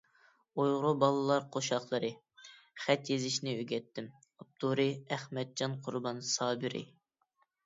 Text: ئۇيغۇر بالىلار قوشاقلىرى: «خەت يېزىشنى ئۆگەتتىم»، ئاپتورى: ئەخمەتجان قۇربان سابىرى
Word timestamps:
ئۇيغۇر 0.61 0.85
بالىلار 1.03 1.43
قوشاقلىرى: 1.55 2.09
«خەت 2.85 3.11
يېزىشنى 3.13 3.53
ئۆگەتتىم»، 3.59 4.09
ئاپتورى: 4.45 4.87
ئەخمەتجان 5.15 5.77
قۇربان 5.89 6.25
سابىرى 6.33 6.85